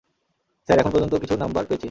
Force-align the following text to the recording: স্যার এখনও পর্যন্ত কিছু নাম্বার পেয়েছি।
স্যার 0.69 0.77
এখনও 0.79 0.93
পর্যন্ত 0.93 1.13
কিছু 1.15 1.35
নাম্বার 1.37 1.63
পেয়েছি। 1.65 1.79